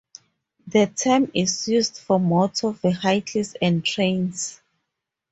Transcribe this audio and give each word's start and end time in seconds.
The 0.65 0.87
term 0.87 1.29
is 1.35 1.67
used 1.67 1.99
for 1.99 2.19
motor 2.19 2.71
vehicles 2.71 3.55
and 3.61 3.85
trains. 3.85 4.59